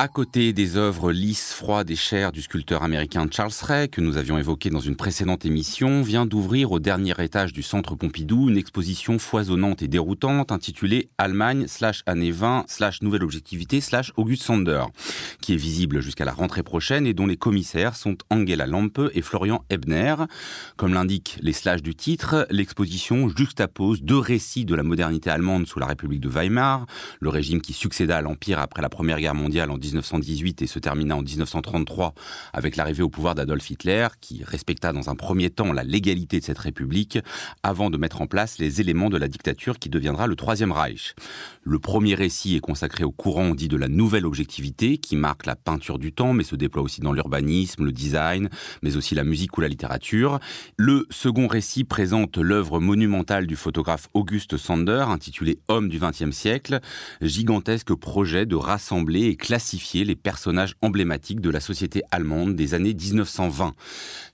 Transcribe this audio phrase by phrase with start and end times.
[0.00, 4.16] À côté des œuvres lisses, froides et chères du sculpteur américain Charles Ray, que nous
[4.16, 8.56] avions évoqué dans une précédente émission, vient d'ouvrir au dernier étage du centre Pompidou une
[8.56, 14.84] exposition foisonnante et déroutante intitulée Allemagne slash années 20 slash nouvelle objectivité slash August Sander,
[15.40, 19.20] qui est visible jusqu'à la rentrée prochaine et dont les commissaires sont Angela Lampe et
[19.20, 20.14] Florian Ebner.
[20.76, 25.80] Comme l'indiquent les slash du titre, l'exposition juxtapose deux récits de la modernité allemande sous
[25.80, 26.86] la République de Weimar,
[27.18, 30.78] le régime qui succéda à l'Empire après la Première Guerre mondiale en 1918 et se
[30.78, 32.14] termina en 1933
[32.52, 36.44] avec l'arrivée au pouvoir d'Adolf Hitler, qui respecta dans un premier temps la légalité de
[36.44, 37.18] cette République,
[37.62, 41.14] avant de mettre en place les éléments de la dictature qui deviendra le Troisième Reich.
[41.62, 45.56] Le premier récit est consacré au courant dit de la nouvelle objectivité, qui marque la
[45.56, 48.48] peinture du temps, mais se déploie aussi dans l'urbanisme, le design,
[48.82, 50.38] mais aussi la musique ou la littérature.
[50.76, 56.80] Le second récit présente l'œuvre monumentale du photographe Auguste Sander, intitulée Homme du XXe siècle,
[57.20, 62.94] gigantesque projet de rassembler et classifier les personnages emblématiques de la société allemande des années
[62.94, 63.74] 1920.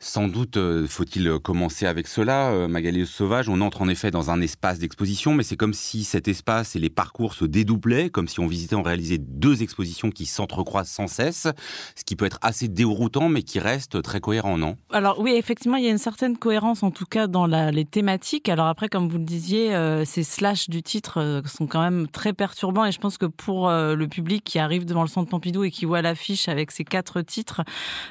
[0.01, 3.49] Sans doute euh, faut-il commencer avec cela, euh, Magali Sauvage.
[3.49, 6.79] On entre en effet dans un espace d'exposition, mais c'est comme si cet espace et
[6.79, 11.07] les parcours se dédoublaient, comme si on visitait en réalisait deux expositions qui s'entrecroisent sans
[11.07, 11.47] cesse,
[11.95, 14.77] ce qui peut être assez déroutant, mais qui reste très cohérent, non?
[14.91, 18.49] Alors oui, effectivement, il y a une certaine cohérence, en tout cas dans les thématiques.
[18.49, 22.33] Alors après, comme vous le disiez, euh, ces slash du titre sont quand même très
[22.33, 25.73] perturbants, et je pense que pour le public qui arrive devant le centre Pompidou et
[25.73, 27.63] qui voit l'affiche avec ces quatre titres,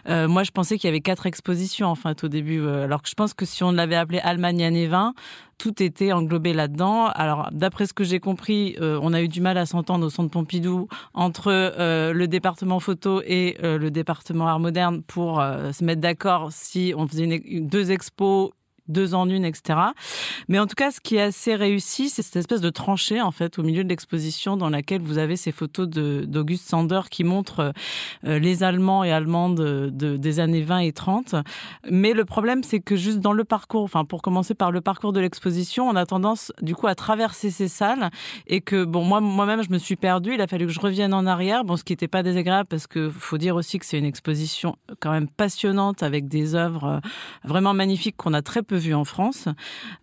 [0.10, 2.60] euh, moi je pensais qu'il y avait quatre expositions en fait au début.
[2.60, 5.14] Euh, alors que je pense que si on l'avait appelé Allemagne année 20,
[5.58, 7.06] tout était englobé là-dedans.
[7.08, 10.10] Alors, d'après ce que j'ai compris, euh, on a eu du mal à s'entendre au
[10.10, 11.52] centre Pompidou entre
[12.12, 17.42] le département photo et le département art moderne pour se mettre d'accord si on faisait
[17.62, 18.52] deux expos
[18.88, 19.80] deux en une, etc.
[20.48, 23.32] Mais en tout cas, ce qui est assez réussi, c'est cette espèce de tranchée, en
[23.32, 27.74] fait, au milieu de l'exposition dans laquelle vous avez ces photos d'Auguste Sander qui montrent
[28.26, 31.36] euh, les Allemands et Allemandes de, des années 20 et 30.
[31.90, 35.14] Mais le problème, c'est que juste dans le parcours, enfin, pour commencer par le parcours
[35.14, 38.10] de l'exposition, on a tendance, du coup, à traverser ces salles
[38.48, 40.34] et que, bon, moi, moi-même, je me suis perdue.
[40.34, 41.64] Il a fallu que je revienne en arrière.
[41.64, 44.76] Bon, ce qui n'était pas désagréable parce que faut dire aussi que c'est une exposition
[45.00, 47.00] quand même passionnante avec des œuvres euh,
[47.44, 49.48] vraiment magnifiques qu'on a très peu vu en France.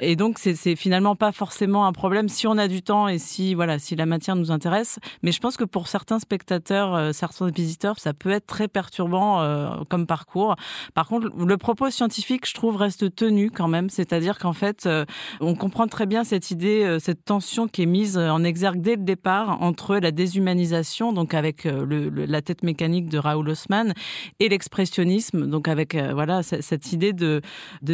[0.01, 3.55] Et donc, c'est finalement pas forcément un problème si on a du temps et si,
[3.55, 4.99] voilà, si la matière nous intéresse.
[5.23, 9.41] Mais je pense que pour certains spectateurs, euh, certains visiteurs, ça peut être très perturbant
[9.41, 10.57] euh, comme parcours.
[10.95, 13.91] Par contre, le propos scientifique, je trouve, reste tenu quand même.
[13.91, 15.05] C'est-à-dire qu'en fait, euh,
[15.41, 19.03] on comprend très bien cette idée, cette tension qui est mise en exergue dès le
[19.03, 23.95] départ entre la déshumanisation, donc avec la tête mécanique de Raoul Haussmann,
[24.39, 27.41] et l'expressionnisme, donc avec voilà cette idée de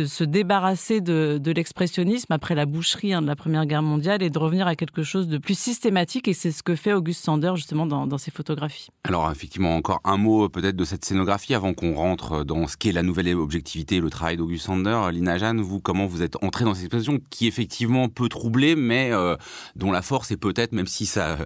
[0.05, 4.31] se débarrasser assez de, l'expressionnisme après la boucherie hein, de la Première Guerre mondiale et
[4.31, 6.29] de revenir à quelque chose de plus systématique.
[6.29, 8.89] Et c'est ce que fait Auguste Sander justement dans, ses photographies.
[9.05, 12.93] Alors effectivement, encore un mot peut-être de cette scénographie avant qu'on rentre dans ce qu'est
[12.93, 15.01] la nouvelle objectivité, le travail d'Auguste Sander.
[15.13, 19.11] Lina Jeanne, vous, comment vous êtes entrée dans cette expression qui effectivement peut troubler, mais
[19.13, 19.37] euh,
[19.77, 21.39] dont la force est peut-être, même si ça,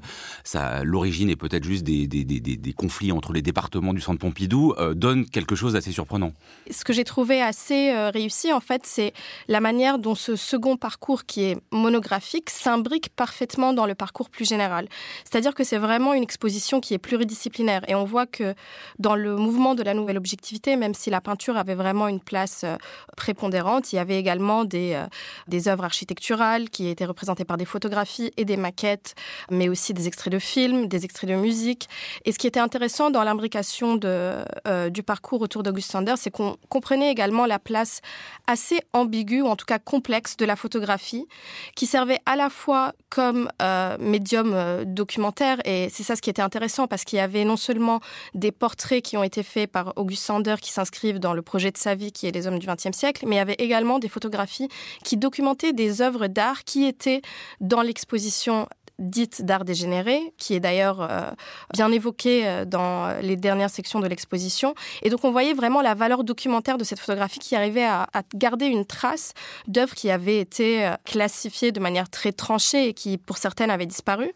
[0.45, 4.19] ça l'origine est peut-être juste des, des, des, des, conflits entre les départements du centre
[4.19, 6.33] Pompidou, euh, donne quelque chose d'assez surprenant.
[6.71, 9.10] Ce que j'ai trouvé assez euh, réussi, en fait, c'est
[9.49, 14.49] la manière dont ce second parcours qui est monographique s'imbrique parfaitement dans le parcours plus
[14.49, 14.89] général.
[15.25, 18.55] C'est-à-dire que c'est vraiment une exposition qui est pluridisciplinaire et on voit que
[18.99, 22.63] dans le mouvement de la nouvelle objectivité, même si la peinture avait vraiment une place
[22.65, 22.77] euh,
[23.17, 25.07] prépondérante, il y avait également des, euh,
[25.49, 29.15] des œuvres architecturales qui étaient représentées par des photographies et des maquettes,
[29.51, 31.89] mais aussi des extraits de films, des extraits de musique.
[32.25, 36.57] Et ce qui était intéressant dans l'imbrication euh, du parcours autour d'Auguste Sander, c'est qu'on
[36.69, 38.01] comprenait également la place
[38.47, 41.27] assez ambigu ou en tout cas complexe de la photographie,
[41.75, 46.31] qui servait à la fois comme euh, médium euh, documentaire, et c'est ça ce qui
[46.31, 48.01] était intéressant, parce qu'il y avait non seulement
[48.35, 51.79] des portraits qui ont été faits par Auguste Sander, qui s'inscrivent dans le projet de
[51.79, 54.09] sa vie, qui est Les Hommes du XXe siècle, mais il y avait également des
[54.09, 54.69] photographies
[55.05, 57.23] qui documentaient des œuvres d'art qui étaient
[57.61, 58.69] dans l'exposition
[59.01, 61.31] dite d'art dégénéré, qui est d'ailleurs euh,
[61.73, 64.75] bien évoquée euh, dans les dernières sections de l'exposition.
[65.03, 68.67] Et donc on voyait vraiment la valeur documentaire de cette photographie qui arrivait à, garder
[68.67, 69.33] une trace
[69.67, 73.87] d'œuvres qui avaient été euh, classifiées de manière très tranchée et qui, pour certaines, avaient
[73.87, 74.31] disparu.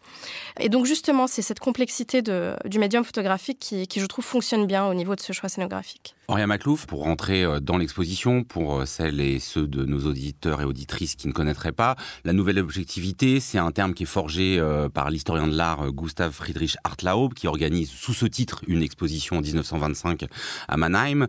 [0.59, 4.65] Et donc justement, c'est cette complexité de, du médium photographique qui, qui, je trouve, fonctionne
[4.65, 6.15] bien au niveau de ce choix scénographique.
[6.27, 11.13] Aurélien Maclouf, pour rentrer dans l'exposition, pour celles et ceux de nos auditeurs et auditrices
[11.13, 15.09] qui ne connaîtraient pas, la nouvelle objectivité, c'est un terme qui est forgé euh, par
[15.09, 20.25] l'historien de l'art Gustav Friedrich Hartlaub, qui organise sous ce titre une exposition en 1925
[20.67, 21.27] à Mannheim.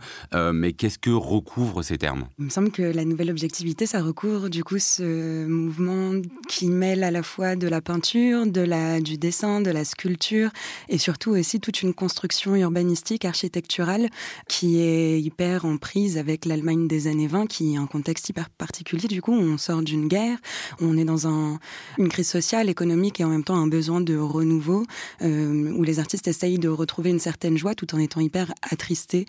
[0.53, 2.27] Mais qu'est-ce que recouvrent ces termes?
[2.39, 7.05] Il me semble que la nouvelle objectivité, ça recouvre du coup ce mouvement qui mêle
[7.05, 10.51] à la fois de la peinture, de la, du dessin, de la sculpture
[10.89, 14.09] et surtout aussi toute une construction urbanistique, architecturale
[14.49, 18.51] qui est hyper en prise avec l'Allemagne des années 20 qui est un contexte hyper
[18.51, 19.09] particulier.
[19.09, 20.39] Du coup, on sort d'une guerre,
[20.81, 21.59] on est dans un,
[21.99, 24.85] une crise sociale, économique et en même temps un besoin de renouveau
[25.23, 29.27] euh, où les artistes essayent de retrouver une certaine joie tout en étant hyper attristés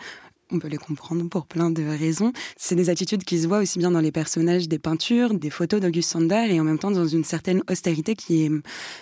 [0.51, 2.31] on peut les comprendre pour plein de raisons.
[2.55, 5.81] C'est des attitudes qui se voient aussi bien dans les personnages des peintures, des photos
[5.81, 8.51] d'Auguste Sander et en même temps dans une certaine austérité qui est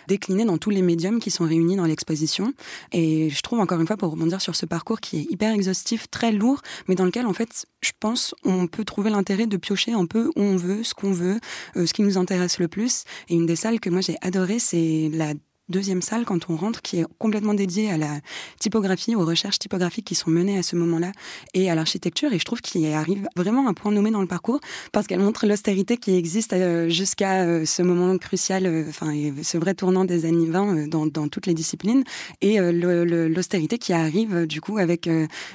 [0.07, 2.53] déclinée dans tous les médiums qui sont réunis dans l'exposition.
[2.91, 6.09] Et je trouve encore une fois pour rebondir sur ce parcours qui est hyper exhaustif,
[6.09, 9.93] très lourd, mais dans lequel en fait je pense on peut trouver l'intérêt de piocher
[9.93, 11.39] un peu où on veut, ce qu'on veut,
[11.77, 13.03] euh, ce qui nous intéresse le plus.
[13.29, 15.33] Et une des salles que moi j'ai adoré, c'est la
[15.69, 18.19] deuxième salle quand on rentre qui est complètement dédiée à la
[18.59, 21.11] typographie, aux recherches typographiques qui sont menées à ce moment-là
[21.53, 22.33] et à l'architecture.
[22.33, 24.59] Et je trouve qu'il arrive vraiment à un point nommé dans le parcours
[24.91, 29.57] parce qu'elle montre l'austérité qui existe euh, jusqu'à euh, ce moment crucial, euh, enfin ce
[29.57, 32.03] vrai tournant des années 20 dans, toutes les disciplines
[32.41, 35.09] et l'austérité qui arrive du coup avec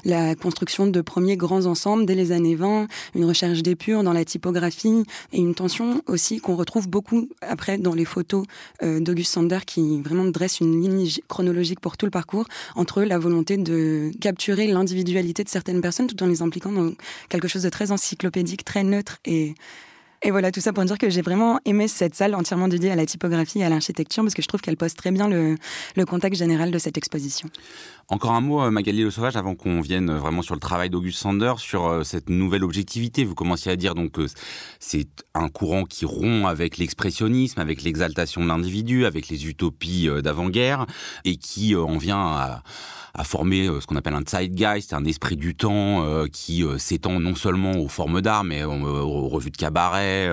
[0.04, 4.24] la construction de premiers grands ensembles dès les années 20, une recherche d'épure dans la
[4.24, 8.44] typographie et une tension aussi qu'on retrouve beaucoup après dans les photos
[8.82, 13.56] d'Auguste Sander qui vraiment dresse une ligne chronologique pour tout le parcours entre la volonté
[13.56, 16.92] de capturer l'individualité de certaines personnes tout en les impliquant dans
[17.28, 19.54] quelque chose de très encyclopédique, très neutre et
[20.22, 22.94] et voilà, tout ça pour dire que j'ai vraiment aimé cette salle entièrement dédiée à
[22.94, 25.56] la typographie et à l'architecture parce que je trouve qu'elle pose très bien le,
[25.96, 27.48] le, contexte général de cette exposition.
[28.12, 31.20] Encore un mot, euh, Magali Le Sauvage, avant qu'on vienne vraiment sur le travail d'Auguste
[31.20, 33.22] Sander, sur euh, cette nouvelle objectivité.
[33.22, 34.26] Vous commenciez à dire donc que
[34.80, 40.22] c'est un courant qui rompt avec l'expressionnisme, avec l'exaltation de l'individu, avec les utopies euh,
[40.22, 40.86] d'avant-guerre
[41.24, 42.62] et qui en vient à
[43.14, 46.78] a formé euh, ce qu'on appelle un zeitgeist, un esprit du temps euh, qui euh,
[46.78, 50.30] s'étend non seulement aux formes d'art, mais aux, revues de cabaret,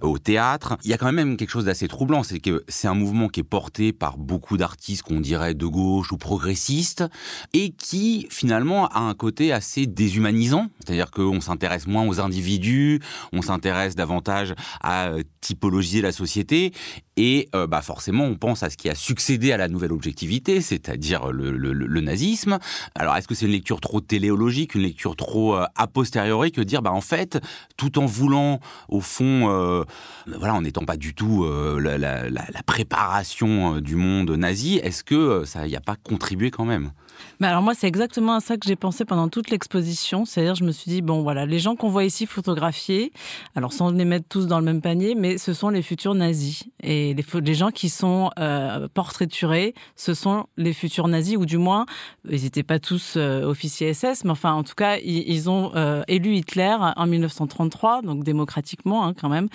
[0.00, 0.76] au théâtre.
[0.84, 3.40] Il y a quand même quelque chose d'assez troublant, c'est que c'est un mouvement qui
[3.40, 7.04] est porté par beaucoup d'artistes qu'on dirait de gauche ou progressistes,
[7.52, 13.00] et qui finalement a un côté assez déshumanisant, c'est-à-dire qu'on s'intéresse moins aux individus,
[13.32, 16.72] on s'intéresse davantage à typologiser la société,
[17.16, 21.30] et bah forcément on pense à ce qui a succédé à la nouvelle objectivité, c'est-à-dire
[21.30, 22.58] le, nazisme.
[22.94, 26.60] Alors est-ce que c'est une lecture trop téléologique, une lecture trop euh, a posteriori que
[26.60, 27.38] dire bah en fait
[27.76, 29.84] tout en voulant au fond euh,
[30.26, 35.66] voilà en n'étant pas du tout euh, la, préparation du monde nazi, est-ce que ça
[35.66, 36.92] n'y a pas contribué quand même?
[37.40, 40.24] Mais alors moi, c'est exactement à ça que j'ai pensé pendant toute l'exposition.
[40.24, 43.12] C'est-à-dire, je me suis dit, bon, voilà, les gens qu'on voit ici photographiés,
[43.54, 46.64] alors sans les mettre tous dans le même panier, mais ce sont les futurs nazis.
[46.82, 51.86] Et les, gens qui sont euh, portraiturés, ce sont les futurs nazis, ou du moins,
[52.28, 56.02] ils n'étaient pas tous euh, officiers SS, mais enfin, en tout cas, ils, ont euh,
[56.08, 59.48] élu Hitler en 1933, donc démocratiquement hein, quand même.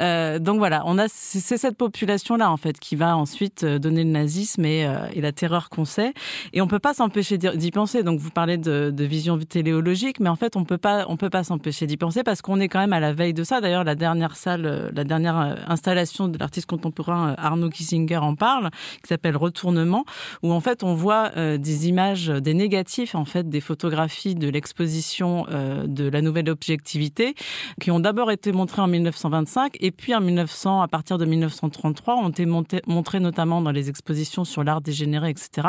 [0.00, 4.10] Euh, donc voilà, on a c'est cette population-là en fait qui va ensuite donner le
[4.10, 6.14] nazisme et, la terreur qu'on sait.
[6.52, 8.02] Et on peut pas d'y penser.
[8.02, 11.44] Donc vous parlez de, vision téléologique, mais en fait on peut pas on peut pas
[11.44, 13.60] s'empêcher d'y penser parce qu'on est quand même à la veille de ça.
[13.60, 18.70] D'ailleurs la dernière salle, la dernière installation de l'artiste contemporain Arnaud Kissinger en parle,
[19.02, 20.04] qui s'appelle Retournement,
[20.42, 25.46] où en fait on voit des images, des négatifs en fait des photographies de l'exposition
[25.84, 27.34] de la nouvelle objectivité,
[27.80, 32.16] qui ont d'abord été montrées en 1925 et puis en 1900, à partir de 1933,
[32.16, 35.68] ont été montrées notamment dans les expositions sur l'art dégénéré, etc.,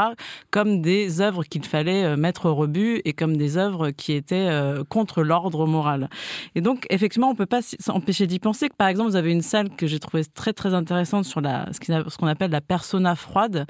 [0.52, 4.48] comme des œuvres qu'il fallait euh, mettre au rebut et comme des œuvres qui étaient
[4.50, 6.10] euh, contre l'ordre moral.
[6.56, 9.70] Et donc, effectivement, on peut pas s'empêcher d'y penser par exemple, vous avez une salle
[9.70, 13.66] que j'ai trouvée très très intéressante sur la, ce qu'on appelle la persona froide,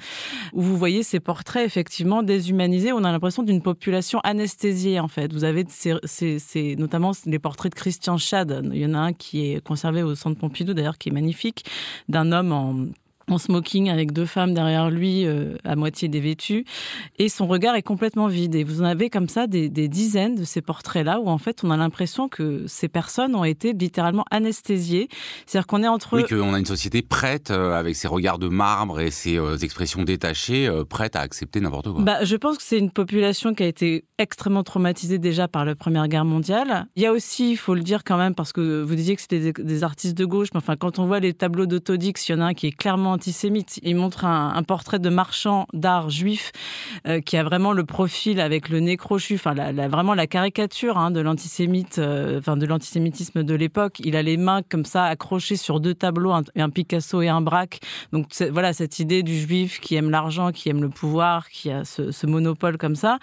[0.54, 2.92] où vous voyez ces portraits effectivement déshumanisés.
[2.92, 5.34] On a l'impression d'une population anesthésiée en fait.
[5.34, 8.70] Vous avez ces, notamment les portraits de Christian Schad.
[8.72, 11.66] Il y en a un qui est conservé au centre Pompidou d'ailleurs, qui est magnifique,
[12.08, 12.86] d'un homme en
[13.30, 16.66] en smoking avec deux femmes derrière lui euh, à moitié dévêtues.
[17.18, 18.56] Et son regard est complètement vide.
[18.56, 21.38] Et vous en avez comme ça des, des dizaines de ces portraits là où en
[21.38, 25.10] fait on a l'impression que ces personnes ont été littéralement anesthésiées.
[25.46, 28.48] C'est-à-dire qu'on est entre oui qu'on a une société prête euh, avec ses regards de
[28.48, 32.02] marbre et ses euh, expressions détachées prête à accepter n'importe quoi.
[32.02, 35.76] Bah, je pense que c'est une population qui a été extrêmement traumatisée déjà par la
[35.76, 36.88] première guerre mondiale.
[36.96, 39.22] Il y a aussi il faut le dire quand même parce que vous disiez que
[39.22, 42.32] c'était des, des, artistes de gauche mais enfin quand on voit les tableaux d'autodix il
[42.34, 43.82] y en a un qui est clairement antisémite.
[43.84, 46.54] Il montre un, portrait de marchand d'art juif
[47.06, 49.54] euh, qui a vraiment le profil avec le nez crochu, enfin
[49.90, 54.00] vraiment la caricature hein, de l'antisémite, euh, enfin de l'antisémitisme de l'époque.
[54.00, 57.82] Il a les mains comme ça accrochées sur deux tableaux, un, Picasso et un Braque.
[58.14, 61.84] Donc voilà cette idée du juif qui aime l'argent, qui aime le pouvoir, qui a
[61.84, 63.20] ce, monopole comme ça.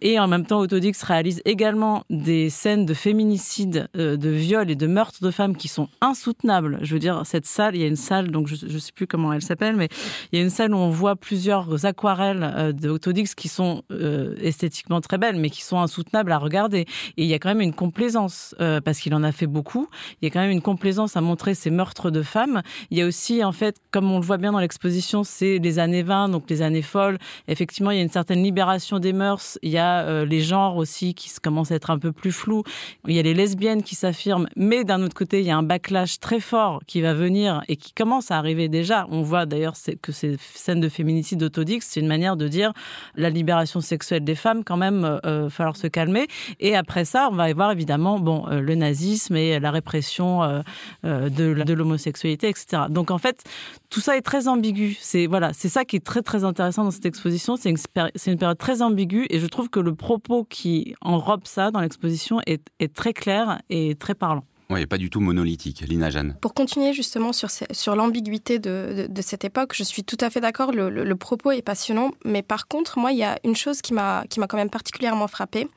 [0.00, 4.86] Et en même temps, Autodix réalise également des scènes de féminicide, de viol et de
[4.86, 6.78] meurtre de femmes qui sont insoutenables.
[6.82, 9.06] Je veux dire, cette salle, il y a une salle, donc je ne sais plus
[9.06, 9.88] comment elle s'appelle, mais
[10.32, 14.34] il y a une salle où on voit plusieurs aquarelles euh, d'Autodix qui sont euh,
[14.40, 16.80] esthétiquement très belles, mais qui sont insoutenables à regarder.
[17.16, 19.88] Et il y a quand même une complaisance, euh, parce qu'il en a fait beaucoup,
[20.20, 22.62] il y a quand même une complaisance à montrer ces meurtres de femmes.
[22.90, 25.78] Il y a aussi, en fait, comme on le voit bien dans l'exposition, c'est les
[25.78, 27.18] années 20, donc les années folles.
[27.48, 29.58] Effectivement, il y a une certaine libération des mœurs.
[29.62, 32.62] Il y a les genres aussi qui commencent à être un peu plus flous.
[33.06, 35.62] Il y a les lesbiennes qui s'affirment, mais d'un autre côté, il y a un
[35.62, 39.06] backlash très fort qui va venir et qui commence à arriver déjà.
[39.10, 42.72] On voit d'ailleurs que ces scènes de féminicide d'autodix, c'est une manière de dire
[43.14, 46.26] la libération sexuelle des femmes, quand même, euh, euh falloir se calmer.
[46.58, 50.42] Et après ça, on va y voir évidemment bon, euh, le nazisme et la répression
[50.42, 52.82] euh, de, l'homosexualité, etc.
[52.90, 53.44] Donc en fait,
[53.88, 54.96] tout ça est très ambigu.
[55.00, 57.56] C'est voilà, c'est ça qui est très très intéressant dans cette exposition.
[57.56, 61.80] C'est une, période très ambiguë et je trouve que le propos qui enrobe ça dans
[61.80, 64.44] l'exposition est très clair et très parlant.
[64.70, 66.36] Oui, pas du tout monolithique, Lina Jeanne.
[66.40, 70.40] Pour continuer justement sur, sur l'ambiguïté de, de, cette époque, je suis tout à fait
[70.40, 73.82] d'accord, le, le, propos est passionnant, mais par contre, moi, il y a une chose
[73.82, 75.68] qui m'a quand même particulièrement frappée,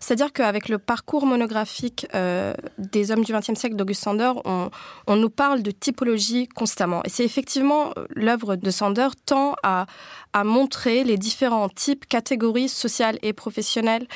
[0.00, 4.70] c'est-à-dire qu'avec le parcours monographique euh, des hommes du XXe siècle d'Auguste Sander, on,
[5.06, 7.02] on nous parle de typologie constamment.
[7.04, 9.86] Et c'est effectivement euh, l'œuvre de Sander tend à,
[10.32, 14.06] à montrer les différents types, catégories sociales et professionnelles.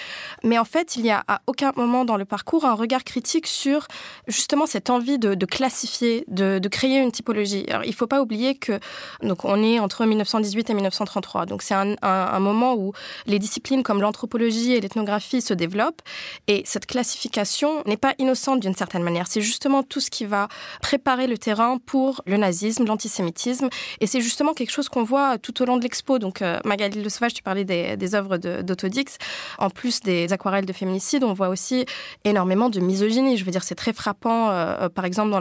[0.42, 3.46] Mais en fait, il n'y a à aucun moment dans le parcours un regard critique
[3.46, 3.86] sur
[4.26, 7.64] justement cette envie de, classifier, de, créer une typologie.
[7.68, 8.78] Alors, il ne faut pas oublier que
[9.22, 11.46] donc on est entre 1918 et 1933.
[11.46, 12.92] Donc c'est un, moment où
[13.26, 16.02] les disciplines comme l'anthropologie et l'ethnographie se développent.
[16.46, 19.26] Et cette classification n'est pas innocente d'une certaine manière.
[19.26, 20.48] C'est justement tout ce qui va
[20.80, 23.68] préparer le terrain pour le nazisme, l'antisémitisme.
[24.00, 26.18] Et c'est justement quelque chose qu'on voit tout au long de l'expo.
[26.18, 29.18] Donc euh, Magali Le Sauvage, tu parlais des, des œuvres d'Autodix.
[29.58, 31.86] En plus des aquarelles de féminicide, on voit aussi
[32.24, 33.36] énormément de misogynie.
[33.36, 35.40] Je veux dire, c'est très frappant euh, par exemple dans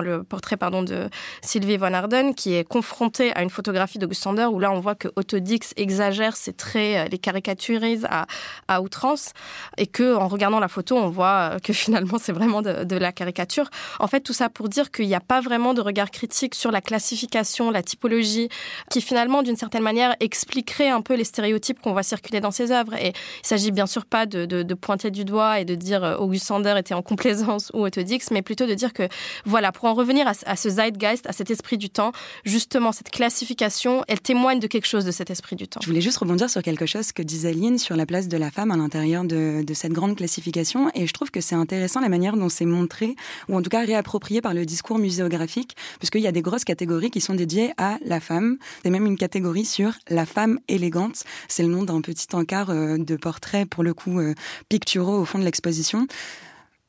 [0.00, 1.08] le portrait de
[1.42, 4.94] Sylvie von Arden, qui est confrontée à une photographie d'Auguste Sander où là on voit
[4.94, 9.32] que Autodix exagère ses traits, euh, les caricaturise à, outrance,
[9.76, 13.12] et que en regardant la photo on voit euh, que finalement c'est vraiment de, la
[13.12, 13.70] caricature.
[13.98, 16.70] En fait, tout ça pour dire qu'il n'y a pas vraiment de regard critique sur
[16.70, 18.48] la classification, la typologie,
[18.90, 22.72] qui finalement d'une certaine manière expliquerait un peu les stéréotypes qu'on voit circuler dans ses
[22.72, 22.94] œuvres.
[22.94, 23.08] Et
[23.42, 26.94] il s'agit bien sûr pas de, pointer du doigt et de dire Auguste Sander était
[26.94, 29.08] en complaisance Autodix, mais plutôt de dire que,
[29.44, 32.12] voilà, pour en revenir à, ce zeitgeist, à cet esprit du temps,
[32.44, 35.80] justement, cette classification, elle témoigne de quelque chose de cet esprit du temps.
[35.82, 38.50] Je voulais juste rebondir sur quelque chose que disait Lynn sur la place de la
[38.50, 42.36] femme à l'intérieur de, cette grande classification, et je trouve que c'est intéressant la manière
[42.36, 43.16] dont c'est montré,
[43.48, 47.10] ou en tout cas réapproprié par le discours muséographique, puisqu'il y a des grosses catégories
[47.10, 48.58] qui sont dédiées à la femme.
[48.82, 51.24] C'est même une catégorie sur la femme élégante.
[51.48, 54.34] C'est le nom d'un petit encart euh, de portrait, pour le coup, euh,
[54.68, 56.06] picturaux au fond de l'exposition.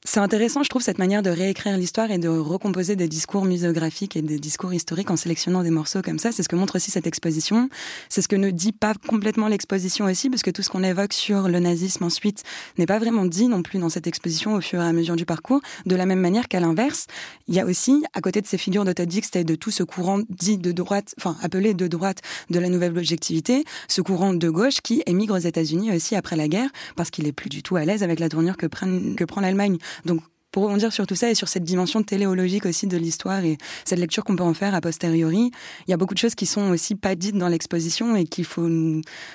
[0.03, 4.15] C'est intéressant, je trouve, cette manière de réécrire l'histoire et de recomposer des discours muséographiques
[4.15, 6.31] et des discours historiques en sélectionnant des morceaux comme ça.
[6.31, 7.69] C'est ce que montre aussi cette exposition.
[8.09, 11.13] C'est ce que ne dit pas complètement l'exposition aussi, parce que tout ce qu'on évoque
[11.13, 12.41] sur le nazisme ensuite
[12.79, 15.25] n'est pas vraiment dit non plus dans cette exposition au fur et à mesure du
[15.25, 15.61] parcours.
[15.85, 17.05] De la même manière qu'à l'inverse,
[17.47, 19.83] il y a aussi, à côté de ces figures de Dix et de tout ce
[19.83, 24.49] courant dit de droite, enfin appelé de droite de la nouvelle objectivité, ce courant de
[24.49, 27.75] gauche qui émigre aux États-Unis aussi après la guerre, parce qu'il est plus du tout
[27.75, 31.35] à l'aise avec la tournure que prend l'Allemagne donc pour rebondir sur tout ça et
[31.35, 34.81] sur cette dimension téléologique aussi de l'histoire et cette lecture qu'on peut en faire a
[34.81, 35.51] posteriori,
[35.87, 38.45] il y a beaucoup de choses qui sont aussi pas dites dans l'exposition et qu'il
[38.45, 38.67] faut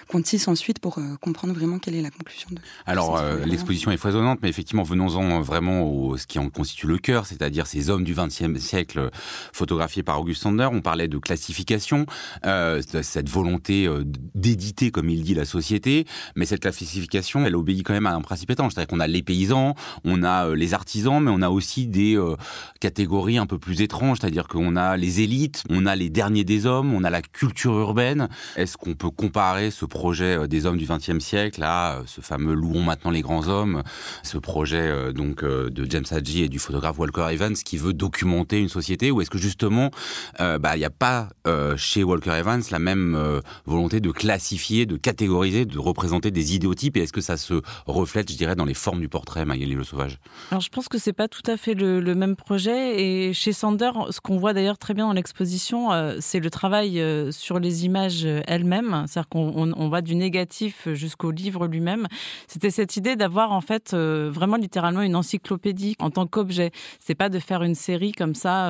[0.09, 2.59] qu'on tisse ensuite pour euh, comprendre vraiment quelle est la conclusion de.
[2.87, 6.99] Alors euh, l'exposition est foisonnante, mais effectivement venons-en vraiment au ce qui en constitue le
[6.99, 9.11] cœur, c'est-à-dire ces hommes du XXe siècle
[9.53, 10.69] photographiés par Auguste Sander.
[10.71, 12.07] On parlait de classification,
[12.45, 14.05] euh, cette volonté euh,
[14.35, 18.21] d'éditer, comme il dit, la société, mais cette classification, elle obéit quand même à un
[18.21, 21.87] principe étanche, c'est-à-dire qu'on a les paysans, on a les artisans mais on a aussi
[21.87, 22.37] des euh,
[22.81, 26.67] catégories un peu plus étranges, c'est-à-dire qu'on a les élites, on a les derniers des
[26.67, 28.29] hommes, on a la culture urbaine.
[28.57, 32.21] Est-ce qu'on peut comparer ce projet euh, des hommes du XXe siècle à euh, ce
[32.21, 33.83] fameux Louons maintenant les grands hommes,
[34.23, 38.69] ce projet donc de James Hadji et du photographe Walker Evans qui veut documenter une
[38.69, 39.91] société, ou est-ce que justement,
[40.39, 41.29] bah, il n'y a pas
[41.77, 47.01] chez Walker Evans la même volonté de classifier, de catégoriser, de représenter des idéotypes, et
[47.01, 50.19] est-ce que ça se reflète, je dirais, dans les formes du portrait, Magali Le Sauvage?
[50.51, 53.03] Alors je pense que que c'est pas tout à fait le, même projet.
[53.03, 57.01] Et chez Sander, ce qu'on voit d'ailleurs très bien dans l'exposition, euh, c'est le travail
[57.01, 59.05] euh, sur les images elles-mêmes.
[59.07, 62.07] C'est-à-dire qu'on on, va du négatif jusqu'au livre lui-même.
[62.49, 66.71] C'était cette idée d'avoir en fait euh, vraiment littéralement une encyclopédie en tant qu'objet.
[66.99, 68.67] C'est pas de faire une série comme ça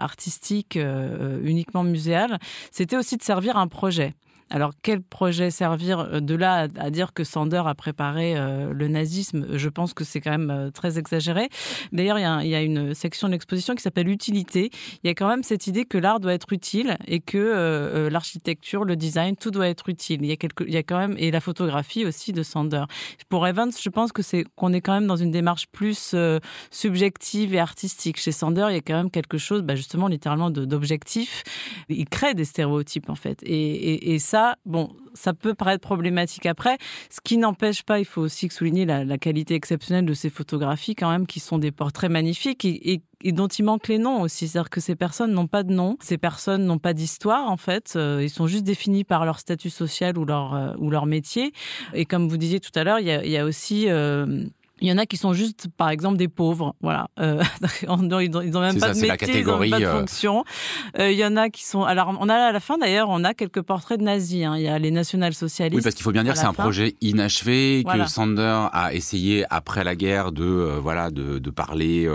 [0.00, 0.78] artistique
[1.42, 2.38] uniquement muséale.
[2.72, 4.14] C'était aussi de servir un projet.
[4.52, 8.88] Alors, quel projet servir euh, de là à, dire que Sander a préparé euh, le
[8.88, 9.46] nazisme?
[9.56, 11.48] Je pense que c'est quand même euh, très exagéré.
[11.92, 14.70] D'ailleurs, il y, a une section de l'exposition qui s'appelle Utilité.
[15.04, 18.84] Il y a quand même cette idée que l'art doit être utile et que l'architecture,
[18.84, 20.20] le design, tout doit être utile.
[20.22, 22.84] Il y a quand même et la photographie aussi de Sander.
[23.28, 26.14] Pour Evans, je pense que c'est qu'on est quand même dans une démarche plus
[26.70, 28.18] subjective et artistique.
[28.18, 31.44] Chez Sander, il y a quand même quelque chose, bah, justement, littéralement d'objectif.
[31.88, 36.78] Il crée des stéréotypes en fait, et ça bon, ça peut paraître problématique après.
[37.10, 41.10] Ce qui n'empêche pas, il faut aussi souligner la, qualité exceptionnelle de ces photographies quand
[41.10, 44.48] même, qui sont des portraits magnifiques et, dont il manque les noms aussi.
[44.48, 47.94] C'est-à-dire que ces personnes n'ont pas de nom, ces personnes n'ont pas d'histoire en fait.
[47.96, 51.52] Euh, ils sont juste définis par leur statut social ou leur, euh, ou leur métier.
[51.92, 53.88] Et comme vous disiez tout à l'heure, il y a, aussi...
[53.88, 54.44] Euh,
[54.80, 56.74] il y en a qui sont juste, par exemple, des pauvres.
[56.80, 57.08] Voilà.
[57.18, 57.42] Euh,
[57.82, 60.44] ils n'ont même pas de métier, ils n'ont pas de euh, fonction.
[60.98, 61.82] Euh, il y en a qui sont.
[61.84, 64.44] Alors, on a à la fin d'ailleurs, on a quelques portraits de nazis.
[64.44, 64.56] Hein.
[64.56, 65.76] Il y a les national-socialistes.
[65.76, 69.44] Oui, parce qu'il faut bien dire que c'est un projet inachevé que Sander a essayé
[69.50, 72.08] après la guerre de voilà de, de parler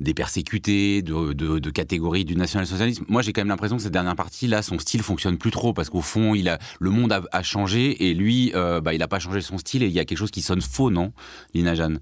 [0.00, 3.04] des persécutés, de, de, de catégories du national-socialisme.
[3.08, 5.72] Moi, j'ai quand même l'impression que cette dernière partie là, son style fonctionne plus trop
[5.72, 9.08] parce qu'au fond, il a le monde a, a changé et lui, bah, il n'a
[9.08, 11.12] pas changé son style et il y a quelque chose qui sonne faux, non,
[11.54, 11.98] Lina Jeanne?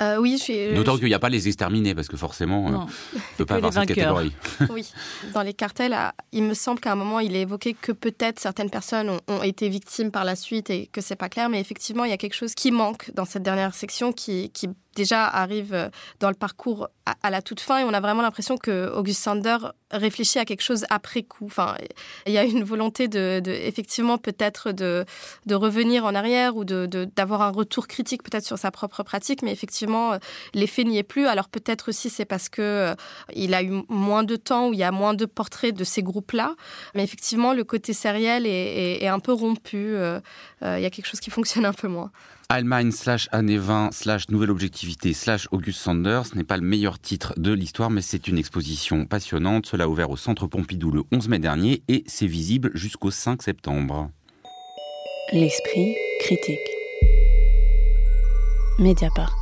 [0.00, 0.74] Euh, oui, je suis.
[0.74, 2.86] D'autant qu'il n'y a pas les exterminés, parce que forcément, on ne
[3.36, 4.32] peut pas avoir cette catégorie.
[4.70, 4.90] oui,
[5.34, 5.96] dans les cartels,
[6.32, 9.68] il me semble qu'à un moment, il est évoqué que peut-être certaines personnes ont, été
[9.68, 12.34] victimes par la suite et que c'est pas clair, mais effectivement, il y a quelque
[12.34, 15.88] chose qui manque dans cette dernière section qui, qui déjà arrive euh,
[16.20, 16.88] dans le parcours
[17.22, 19.56] à, la toute fin et on a vraiment l'impression que August Sander
[19.90, 21.46] réfléchit à quelque chose après coup.
[21.46, 21.74] Enfin,
[22.26, 25.04] il y a une volonté de, effectivement peut-être de,
[25.46, 29.42] de, revenir en arrière ou de, d'avoir un retour critique peut-être sur sa propre pratique,
[29.42, 30.18] mais effectivement euh,
[30.54, 31.26] l'effet n'y est plus.
[31.26, 32.94] Alors peut-être aussi c'est parce que euh,
[33.34, 36.04] il a eu moins de temps où il y a moins de portraits de ces
[36.04, 36.54] groupes-là,
[36.94, 39.96] mais effectivement le côté sériel est, est, un peu rompu.
[40.62, 42.12] il y a quelque chose qui fonctionne un peu moins.
[42.48, 47.34] Allemagne slash année 20 slash nouvelle objectivité slash August Sanders n'est pas le meilleur titre
[47.36, 49.66] de l'histoire, mais c'est une exposition passionnante.
[49.66, 53.42] Cela a ouvert au Centre Pompidou le 11 mai dernier et c'est visible jusqu'au 5
[53.42, 54.10] septembre.
[55.32, 56.58] L'esprit critique.
[58.78, 59.41] Mediapart.